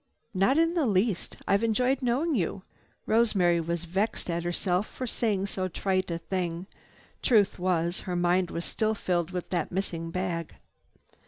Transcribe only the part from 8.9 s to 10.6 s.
filled with that missing bag.